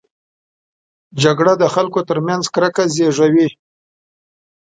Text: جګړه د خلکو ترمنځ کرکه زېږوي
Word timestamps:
جګړه 1.23 1.53
د 1.61 1.63
خلکو 1.75 1.99
ترمنځ 2.09 2.43
کرکه 2.55 2.83
زېږوي 2.95 3.49